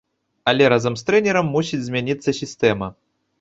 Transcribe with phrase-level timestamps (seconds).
[0.51, 2.91] Але разам з трэнерам мусіць змяніцца сістэма.